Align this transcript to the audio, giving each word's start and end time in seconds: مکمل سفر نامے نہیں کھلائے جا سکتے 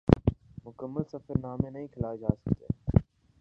مکمل 0.65 1.03
سفر 1.11 1.35
نامے 1.41 1.69
نہیں 1.69 1.87
کھلائے 1.93 2.17
جا 2.17 2.29
سکتے 2.35 2.65